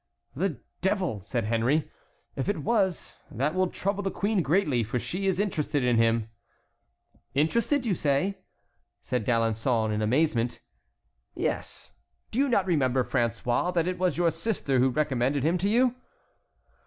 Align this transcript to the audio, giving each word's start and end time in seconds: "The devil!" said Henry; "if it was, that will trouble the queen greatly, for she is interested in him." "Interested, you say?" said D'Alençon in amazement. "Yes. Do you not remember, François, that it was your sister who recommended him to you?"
"The 0.35 0.59
devil!" 0.81 1.21
said 1.21 1.43
Henry; 1.45 1.87
"if 2.35 2.49
it 2.49 2.63
was, 2.63 3.19
that 3.29 3.53
will 3.53 3.67
trouble 3.67 4.01
the 4.01 4.09
queen 4.09 4.41
greatly, 4.41 4.83
for 4.83 4.97
she 4.97 5.27
is 5.27 5.39
interested 5.39 5.83
in 5.83 5.97
him." 5.97 6.27
"Interested, 7.35 7.85
you 7.85 7.93
say?" 7.93 8.39
said 9.03 9.23
D'Alençon 9.23 9.91
in 9.93 10.01
amazement. 10.01 10.59
"Yes. 11.35 11.93
Do 12.31 12.39
you 12.39 12.49
not 12.49 12.65
remember, 12.65 13.03
François, 13.03 13.71
that 13.75 13.87
it 13.87 13.99
was 13.99 14.17
your 14.17 14.31
sister 14.31 14.79
who 14.79 14.89
recommended 14.89 15.43
him 15.43 15.59
to 15.59 15.69
you?" 15.69 15.93